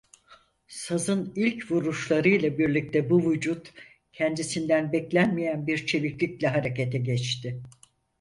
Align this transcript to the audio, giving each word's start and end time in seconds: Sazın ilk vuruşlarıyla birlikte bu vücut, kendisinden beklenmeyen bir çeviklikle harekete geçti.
Sazın 0.67 1.33
ilk 1.35 1.71
vuruşlarıyla 1.71 2.57
birlikte 2.57 3.09
bu 3.09 3.31
vücut, 3.31 3.73
kendisinden 4.13 4.93
beklenmeyen 4.93 5.67
bir 5.67 5.85
çeviklikle 5.85 6.47
harekete 6.47 6.97
geçti. 6.97 7.61